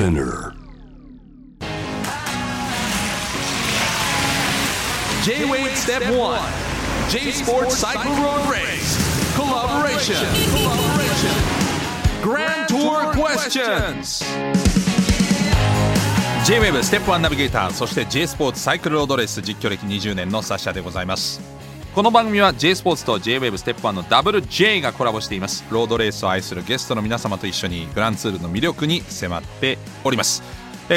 [0.00, 0.54] Spinner.
[5.22, 6.40] J-Wade Step 1
[7.10, 8.96] J Sports Cycle Road Race
[9.36, 10.16] Collaboration
[10.56, 11.36] Collaboration
[12.22, 14.24] Grand Tour Questions
[16.46, 21.49] J-Wave ステップ1ナビゲーターそして J スポーツサイクルロードレース実況歴20年のサッシャでございます
[21.92, 25.64] この番組は J スポーツと J-Wave ステップ1のダブル J がコラボしています。
[25.70, 30.40] ロードレースを愛するゲストの皆様と一緒にグランツールの魅力に迫っております。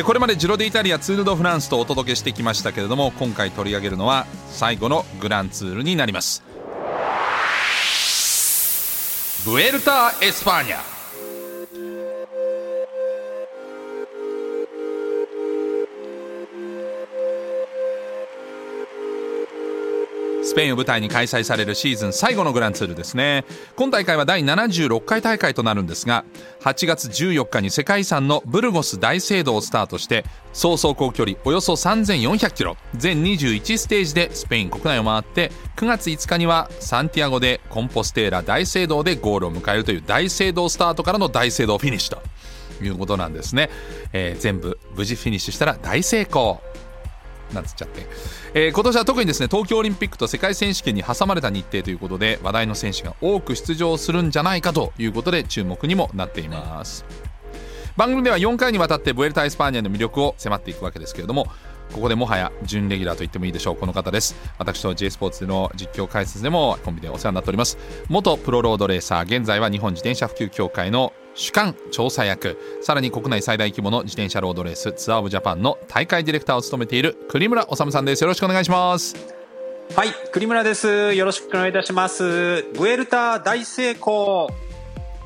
[0.06, 6.44] これまでジロ・デ・イタリア、ツール・ド・フランスとお届けしてきましたけれども今回取り上げるのは最後のグランツールになります。
[9.46, 10.93] ブエルタ・エスパーニャ。
[20.54, 23.44] スペインを舞台に開催されるシーズン最後のグランツールですね。
[23.76, 26.26] 今大会は第76回大会となるんですが
[26.62, 42.18] 8月14日に世界遺産のブルゴス大聖堂をスタートして総走行距離およそ3400キロ全21ステージでスペイン国内を回って9月5日にはサンティアゴでコンポステーラ大聖堂でゴールを迎えるという大聖堂スタートからの大聖堂フィニッシュ
[42.80, 43.72] ということなんですね、
[44.14, 46.62] えー全部無事フィニッシュしたら大成功。
[47.54, 48.08] なんつっちゃって、
[48.54, 57.06] えー今年は特にですね東京オリンピックと世界選手権に挟まれた日程ということで話題の選手が多く出場するんじゃないかということで注目にもなっています。
[57.96, 61.48] 番組では4回にわたってブエルタ・エスパーニャの魅力を迫っていくわけですけれども
[61.94, 63.76] ここでもはや準レギュラーと言ってもいいでしょう。
[63.76, 64.36] この方です。
[64.58, 67.78] 私と J スポーツでの実況解説でもコンビでお世話になっております。
[68.10, 72.58] 元プロロードレーサー現在は日本自転車普及協会の主幹調査役。
[72.82, 78.22] さらに国内最大規模の自転車ロードレースツアーオブジャパンの大会ディレクターを務めている栗村修さんです。
[78.22, 79.16] よろしくお願いします。
[79.96, 81.14] はい、栗村です。
[81.14, 82.64] よろしくお願いいたします。
[82.76, 84.50] ブエルタ大成功。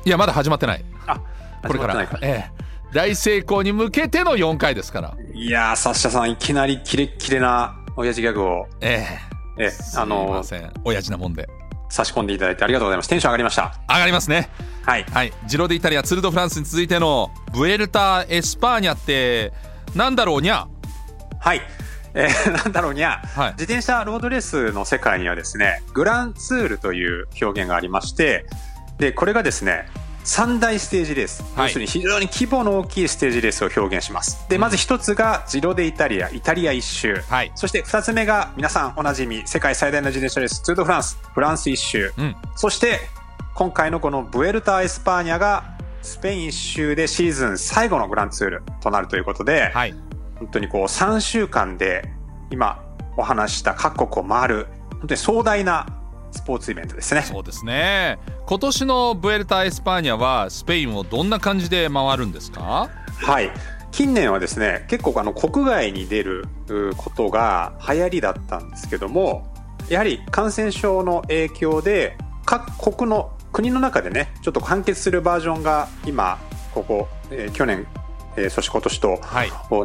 [0.04, 0.84] いやまだ始まってない。
[1.06, 1.20] あ、
[1.66, 2.02] これから。
[2.20, 5.16] ええ大成功に向けての4回ですから。
[5.34, 9.06] いやー、サッシャさん、いきなりキレッキレな親父ギャグを、え
[9.58, 9.64] え。
[9.64, 11.48] え、すいませんあの親父なもんで。
[11.90, 13.08] 差し込んでいただいてありがとうございます。
[13.08, 13.74] テンション上がりました。
[13.88, 14.50] 上がりますね。
[14.82, 15.04] はい。
[15.04, 19.52] はい、ジロデイタリアツール・ド・フランスに続いてのブエルタ・エスパーニャって
[19.94, 20.66] なんだろうにゃ。
[21.40, 21.62] はい。
[22.14, 23.50] えー なんだろうにゃ、はい。
[23.52, 28.46] 自転車ロードレースの世界にはですね、グランツールという表現がありまして、
[28.98, 29.86] で、これがですね、
[30.28, 31.66] 三大ステージレース、はい。
[31.68, 34.46] 要するに非常に規模の大きいステージレースを表現します。
[34.50, 37.16] で、まず一つがジロデイタリア、イタリア一周。
[37.28, 37.52] はい。
[37.54, 42.12] そして二つ目が皆さんおなじみ、世界最大の自転車レース、ツール・ド・フランス、フランス一周。
[42.18, 42.36] うん。
[42.56, 43.00] そして、
[43.54, 45.64] 今回のこのブエルタ・エスパーニャが、
[46.02, 49.94] スペイン一周でシーズン最後のグランツールとなるということで、はい。
[50.38, 52.08] 本当にこう3週間で
[52.50, 52.84] 今
[53.16, 55.86] お話しした各国を回る本当に壮大な
[56.30, 57.22] スポーツイベントですね。
[57.22, 62.88] そうですね今年のブエルタ・エスパーニャはスペインをどんな感じで回るんですか？
[63.20, 63.50] はい。
[63.90, 69.52] 近年はですね、結構あの国外に出ることが流行りだったんですけども、
[69.88, 76.38] やはり感染症の影響で各国の国の中でね、ちょっと完結するバージョンが今、
[76.74, 77.86] ここ、えー去年、
[78.42, 79.20] えーそして今年と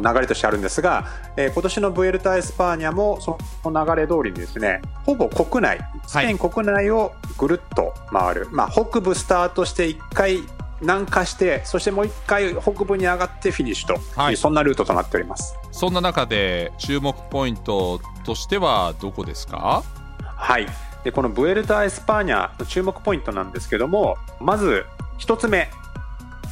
[0.00, 1.06] 流れとしてあるんですが、
[1.36, 10.38] えー今年のブエルタ・エスパーニャもその流れ通りにですねほぼ国内スペイン国内をぐるっと回る、まあ、北部スタートして1回
[10.80, 14.36] 南下してそしてもう1回北部に上がってフィニッシュという、はい。
[14.36, 15.54] そんなルートとなっております。
[15.70, 19.82] そんな中で注目ポイントとしてはどこですか？
[20.18, 20.66] はい。
[21.04, 24.84] でこのブエルタ・エスパーニャの注目ポイントなんですけどもまず
[25.20, 25.70] 1つ目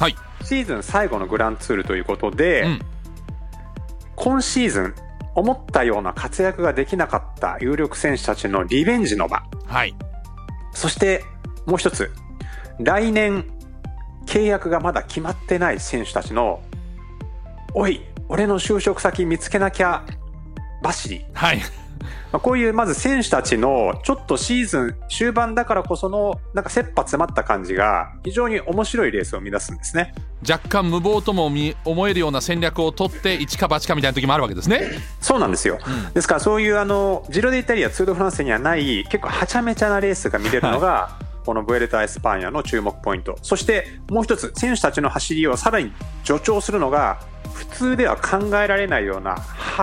[0.03, 2.79] はい、シーズン最後のグランツールということで、うん、
[4.17, 4.95] 今シーズン
[5.33, 9.43] 思ったような活躍ができなかった有力選手たちのリベンジの場。
[9.65, 9.95] はい。
[10.73, 11.23] そして
[11.65, 12.11] もう一つ。
[12.79, 13.45] 来年
[14.25, 16.61] 契約がまだ決まってない選手たちの
[17.73, 20.03] おい俺の就職先見つけなきゃ
[20.83, 21.61] 走りはい
[22.31, 30.13] まあこういうまず選手たちのちょっとシーズン終盤だからこそのなんか切羽詰まった感じが非常に面白いレースを生み出すんですね。
[30.47, 34.91] 若干無謀とも思えるような戦略を取って一か八かみたいな時もあるわけですね。
[35.21, 36.13] そうなんですよ、うん。
[36.13, 43.37] ですからそういうあのジロデイタリアツール・ド・フランスにはない結構はちゃめちゃなレースが見れるのが、このブエルタ・エスパーニャの注目ポイント。
[43.41, 45.91] そしてもう一つ選手たちの走りをさらに
[46.23, 47.19] 助長するのが
[47.53, 49.37] 普通では考えられないような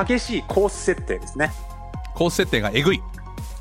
[0.06, 1.52] 激しいコース設定ですね
[2.20, 3.02] コース設定がえぐい。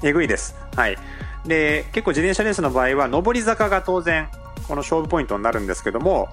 [0.03, 0.53] えぐいです。
[0.75, 0.97] はい。
[1.45, 4.27] で、結構自転車レースの場合は、上り坂が当然、
[4.67, 6.27] この勝負ポイントになるんですけども、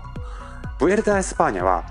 [0.80, 1.84] ブエルタ・エスパーニャは、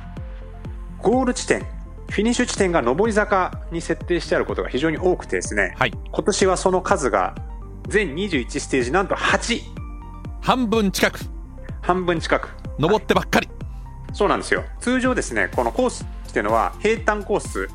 [1.01, 1.61] ゴール地点、
[2.09, 5.93] フィニッシュ地点が上り坂に設定してあることが非常に多くてですね、はい。
[6.11, 7.33] 今年はその数が
[7.87, 9.61] 全21ステージなんと8、
[10.41, 11.19] 半分近く。
[11.81, 12.49] 半分近く。
[12.77, 13.47] 登ってばっかり、
[14.11, 14.65] そうなんですよ。
[14.81, 17.69] 通常ですねこのコースっていうのは平坦コース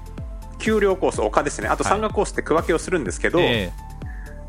[0.61, 1.69] 丘陵コース丘ですね。
[1.69, 3.73] あと山岳コースって区分けをするんですけど、え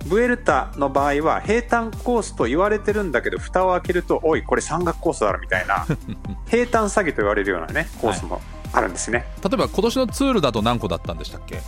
[0.05, 5.85] ブエルタの場合は平坦コースと言われてるんだけど蓋を開けるとおいこれ山岳コースだろみたいな
[6.49, 8.41] 平坦詐欺と言われるようなねコースも
[8.73, 9.25] あるんですね。
[9.43, 11.61] え例えば今年のツールだと何個だったんでしたっけ？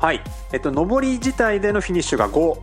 [0.00, 2.58] はい、えっと上り自体でのフィニッシュが5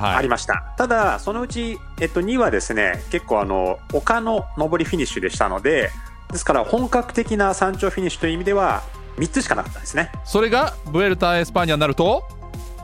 [0.00, 0.16] はい。
[0.16, 5.90] ありました、ただそのうち、えっと、2はですね結構あの丘の上りフィニッシュでしたので
[6.32, 8.82] ですから本格的な山頂フィニッシュという意味では
[9.20, 10.10] 3つしかなかったですね。
[10.24, 12.26] それがブエルタ・エスパーニャになると？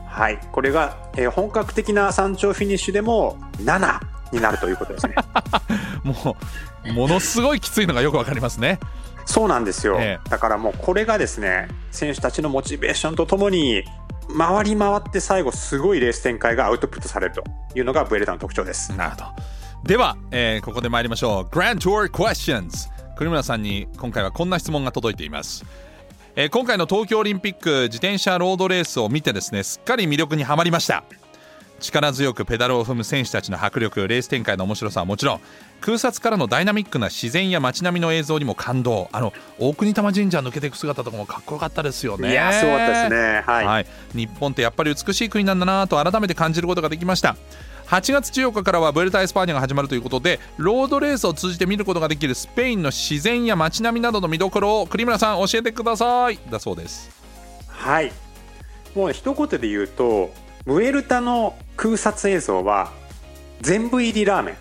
[0.07, 0.39] はい。
[0.53, 4.01] これが、えー本格的な山頂フィニッシュでも7
[4.33, 5.15] になるということですね。
[6.05, 6.37] も
[6.85, 8.79] うものすごいきついのがよくわかりますね。
[9.25, 13.83] そうなんですよ、えだからもうこれがですね選手たちのモチベーションとともに
[14.39, 17.43] 回り回って最後すごいレース展開がアウトプットされると
[17.75, 18.93] いうのがブエルタの特徴です。
[18.93, 19.25] なるほど。
[19.85, 21.55] では、えーここで参りましょう。
[21.55, 25.65] Grand Tour Questions 栗村さんに今回はこんな質問が届いています、
[26.39, 31.03] えー今回の東京オリンピック自転車ロードレースを見てですねすっかり魅力にはまりました。
[31.81, 35.41] 力強くペダルを踏む選手たちの迫力レース展開の面白さはもちろん
[35.81, 39.09] 空撮からのダイナミックな自然や街並みの映像にも感動。
[39.13, 42.33] あの大国玉神社抜けていく姿とかもかっこよかったですよね。
[42.33, 43.43] いやーすごかったですね。
[43.47, 47.35] はい、はい、日本ってやっぱり美しい国なんだなと改めて感じることができました
[47.87, 57.11] 8月14日からはブエルタ・エスパーニャが始まるということでロードレースを通じて見ることができるスペインの自然や街並みなどの見どころを栗村さん教えてくださいだそうです
[57.69, 58.11] はい。
[58.97, 60.33] もう一言で言うと、
[60.65, 62.91] ムエルタの空撮映像は
[63.61, 64.57] 全部入りラーメン。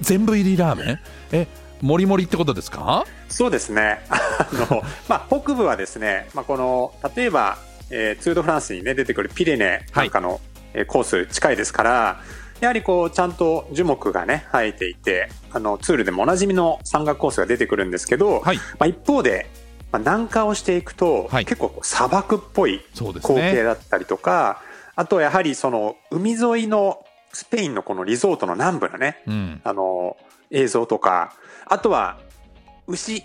[0.00, 1.00] 全部入りラーメン？
[1.32, 1.46] え
[1.80, 3.04] もりもりってことですか？
[3.28, 4.00] そうですね。
[4.10, 7.56] あの、 まあ、北部はですね、まあ、この、例えば、
[7.90, 12.20] えーツール・ド・フランスにね、出てくるピレネなんかの、えーコース近いですから、
[12.60, 18.56] やはりこう、ちゃんと樹木がね、生えていて、あの、ツールでもおなじみの山岳コースが出てくるんですけど、はい。
[18.56, 19.46] まあ、一方で、
[19.92, 21.46] まあ、南下をしていくと、はい。
[21.46, 24.62] 結構砂漠っぽいそうです光景ねだったりとか、
[24.94, 29.60] あとやはりその海沿いのスペインのこのリゾートの南部のね、うん。
[29.62, 30.16] あの
[30.50, 31.34] 映像とか、
[31.66, 32.18] あとは
[32.86, 33.24] 牛、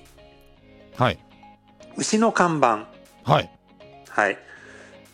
[0.98, 1.20] はい。
[1.96, 2.88] 牛の看板。
[3.24, 3.50] はい。
[4.10, 4.38] はい。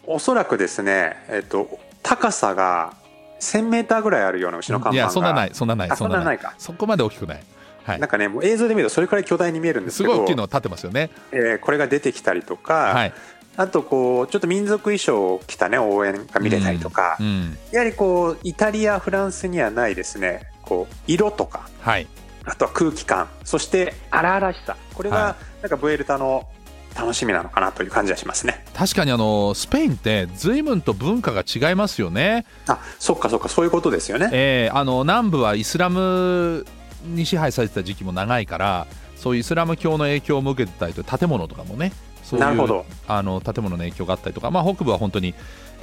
[0.05, 2.93] おそらくですね、えっと、高さが
[3.41, 4.95] 1000メーターぐらいあるような牛の看板が。
[4.95, 6.39] いやそんなないそんなないあそんなない。
[6.39, 6.53] か。
[6.57, 7.43] そこまで大きくない。
[7.83, 7.99] はい。
[7.99, 11.09] なんかね、もう映像で見るとそれくらい巨大に見えるんですけど、すごい大きいの立ってますよね。
[11.31, 13.13] えーこれが出てきたりとか、はい。
[13.57, 17.57] あとこう、ちょっと民族衣装を着たね、応援が見れたりとか、うんうん。
[17.71, 22.07] やはりこう、イタリア、フランスにはないですね、こう、色とか、はい。
[22.45, 24.77] あとは空気感、そして荒々しさ。
[24.93, 26.47] これはが、なんかブエルタの
[26.97, 28.65] 楽しみなのかなという感じはしますね。
[28.73, 34.29] 確かにあのスペインって随分と文化が違いますよねあ、そっかそっか、そういうことですよね。
[34.31, 36.65] えーあの南部はイスラム
[37.05, 45.33] に支配されてた時期も長いからそういうイスラム教の影響も受けてたりと建物とかもねそういうなるほどあの建物の影響があったりとか、まあ、北部は本当に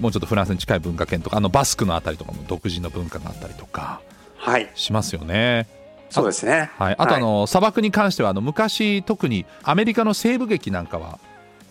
[0.00, 4.02] もうちょっとフランスに近い文化圏とかあのバスクのあたりとかも独自の文化があったりとか
[4.36, 5.66] はい、しますよね。
[6.10, 6.70] そうですね。
[6.78, 11.18] はい、あとあの、砂漠に関してはあの昔特にアメリカの西部劇なんかは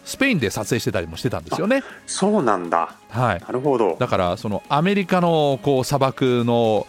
[0.05, 1.83] スペインで撮影してたりもしてたんですよね。
[2.05, 2.95] そうなんだ。
[3.09, 3.95] はい、なるほど。
[3.99, 6.87] だからそのアメリカのこう砂漠の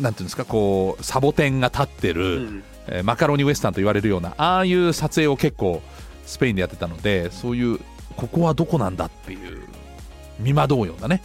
[0.00, 5.80] なんていうんですかこうサボテンが立ってる、うんえーマカロニウエスタンと言われるようなああいう撮影を結構
[6.26, 7.78] スペインでやってたのでそういう
[8.16, 9.62] ここはどこなんだっていう
[10.40, 11.22] 見惑うようなね、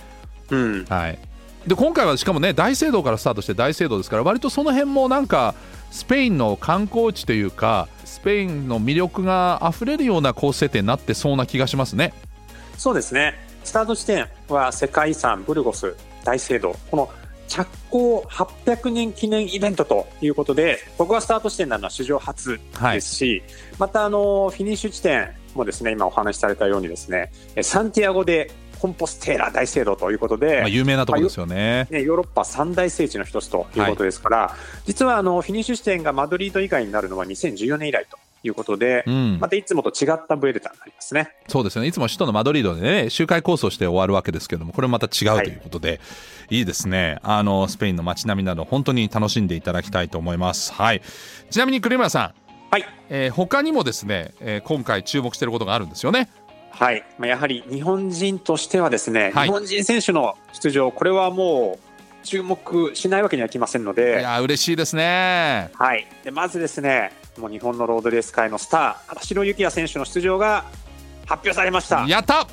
[0.52, 0.86] うん。
[0.86, 1.20] はい、
[1.68, 5.54] で今回はしかもね大聖堂からスタートして大聖堂ですから割とその辺もなんか
[5.92, 12.14] スペインの観光地というかスペインの魅力があふれるようなコース設定になってそうな気がしますね。
[12.78, 13.36] そうですね。
[13.66, 15.94] スタート地点は世界遺産ブルゴス
[16.24, 16.74] 大聖堂。
[16.90, 17.10] この
[17.50, 22.60] 着工800年記念イベントということで、ここがスタート地点なのは史上初
[22.94, 23.44] ですし、
[23.78, 31.88] またあの、フィニッシュ地点もですね、今お話しされたようにですね、えサンティアゴでコンポステーラ大聖堂ということで、まあ、有名なところですよね。
[31.90, 34.56] ね、ヨーロッパ三大聖地の一つということですから、
[34.86, 39.38] 実はあのフィニッシュ地点がマドリード以外になるのは2014年以来ということで、うん。
[39.40, 41.32] またいつもと違ったブエルタになりますね。
[41.48, 41.88] そうですね。
[41.88, 46.00] いつも首都のマドリードでね周回コースをして終わるわけですけどもこれまた違うということで、
[46.50, 47.20] い、いですね。
[47.24, 50.74] あのスペインの街並みなど本当に楽しんでいただきたいと思います。
[50.74, 51.02] はい。
[51.50, 52.86] ちなみに栗村さん、はい。
[53.10, 56.30] えー他にもですね、えー今回注目していることがあるんですよね
[56.80, 57.04] はい。
[57.18, 66.06] まあ、やはり日本人としてはですね、はい日本人選手の出場、これはもう注目しないわけにはいきませんのいで、やー嬉しいですねはい。
[66.24, 70.66] でまずですね、もう日本のロードレース界のスター、新城幸也選手の出場が
[71.26, 72.06] 発表されました。
[72.08, 72.48] やった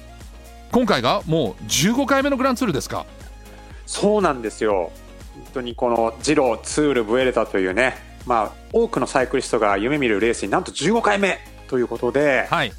[0.72, 3.04] 今回がもう15回目のグランツールですか
[3.84, 4.90] そうなんですよ。
[5.34, 7.94] 本当にこのジロー、ツール、ブエルタというね、
[8.26, 11.38] まあ、多くのサイクリストが夢見るレースになんと15回目
[11.68, 12.72] ということで、はい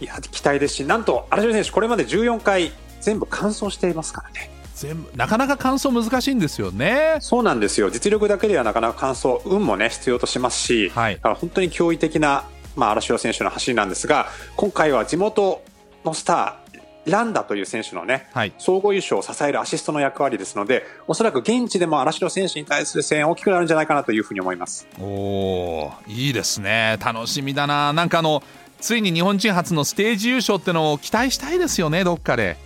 [0.00, 4.50] いや期待ですしなんと荒城選手これまで14回全部完走していますからね。
[4.74, 7.16] 全部なかなか完走難しいんですよね。
[7.20, 7.90] そうなんですよ。
[7.90, 11.18] 実力だけではなかなか完走運もね必要としますし、はい。
[11.22, 12.44] 本当に驚異的な、
[12.76, 15.62] まあ、荒城選手の走りなんですが今回は地元
[16.04, 18.52] のスターランダという選手のね、はい。
[18.58, 24.86] 総合優勝を支えるアシストの役割ですのでおそらく現地でも荒城選手に対する声援大きくなるんじゃないかなというふうに思います。
[25.00, 26.98] おおいいですね。
[27.04, 27.92] 楽しみだな。
[27.92, 28.44] なんかあの
[28.80, 32.56] ついに日本人初のステージ優勝ってのを期待したいですよねどっかで。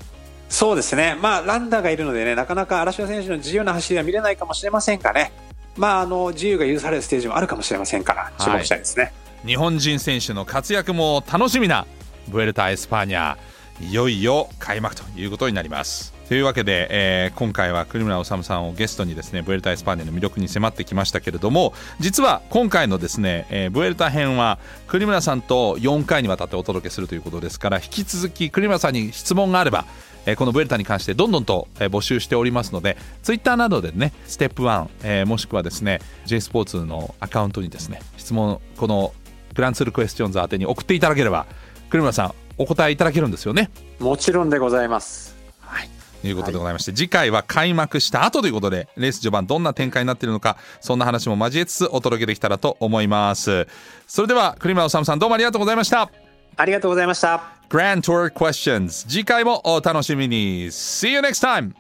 [0.49, 5.33] そうですね、まあ、ランダーがいるのでね、なかなか荒城選手の自由な走りは見れないかもしれませんがね、
[5.77, 9.13] まあ、あの自由が許されるステージもあるかもしれませんから、注目したいですね。
[9.47, 11.87] 日本人選手の活躍も楽しみな
[12.29, 13.37] ブエルタ・エスパーニャ
[13.81, 16.13] いよいよ開幕ということになります。
[16.29, 29.85] というわけで、えー今回は栗村修さんをゲストにですねブエルタ・エスパーニャの魅力に迫ってきましたけれども実は今回のですね、えーブエルタ編は栗村さんと4回にわたってお届けするということですから引き続き栗村さんに質問があれば
[30.25, 39.13] えこのブエルタに関してどんどんとえ募集しておりますのでツイッターなどでねステップ1、えーもしくはですね J スポーツのアカウントにですね質問この
[39.55, 41.47] グランツールクエスチョンズ宛てに送っていただければ
[41.91, 43.71] 栗村さんお答えいただけるんですよね？
[43.99, 45.37] もちろんでございます。
[45.61, 45.89] はい。
[46.23, 46.33] とい。
[46.33, 53.67] うことでございまして、次回は開幕した後ということでレース序盤どんな展開になっているのかそんな話も交えつつお届けできたらと思います。
[54.07, 56.11] それでは栗村治さんどうもありがとうございました。
[56.57, 57.43] ありがとうございました。
[57.69, 60.67] Grand Tour Questions 次回もお楽しみに。
[60.67, 61.73] See you next time.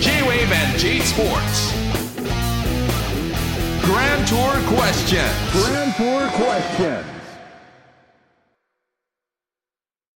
[0.00, 1.74] J-Wave and J Sports
[3.84, 4.38] Grand Tour
[4.74, 5.20] Questions.
[5.52, 7.19] Grand Tour question.